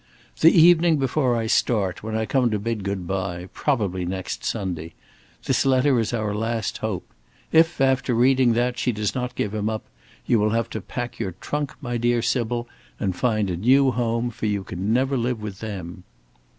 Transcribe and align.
"The 0.39 0.49
evening 0.49 0.97
before 0.97 1.35
I 1.35 1.45
start, 1.45 2.01
when 2.01 2.15
I 2.15 2.25
come 2.25 2.49
to 2.49 2.57
bid 2.57 2.83
good 2.83 3.05
bye; 3.05 3.49
probably 3.53 4.03
next 4.03 4.43
Sunday. 4.43 4.95
This 5.45 5.63
letter 5.63 5.99
is 5.99 6.11
our 6.11 6.33
last 6.33 6.79
hope. 6.79 7.13
If, 7.51 7.79
after 7.79 8.15
reading 8.15 8.53
that, 8.53 8.79
she 8.79 8.91
does 8.91 9.13
not 9.13 9.35
give 9.35 9.53
him 9.53 9.69
up, 9.69 9.83
you 10.25 10.39
will 10.39 10.49
have 10.49 10.71
to 10.71 10.81
pack 10.81 11.19
your 11.19 11.33
trunk, 11.33 11.73
my 11.81 11.97
dear 11.97 12.23
Sybil, 12.23 12.67
and 12.99 13.15
find 13.15 13.47
a 13.51 13.55
new 13.55 13.91
home, 13.91 14.31
for 14.31 14.47
you 14.47 14.63
can 14.63 14.91
never 14.91 15.15
live 15.15 15.39
with 15.39 15.59
them." 15.59 16.03